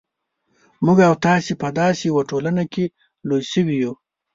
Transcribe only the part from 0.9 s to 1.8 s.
او تاسې په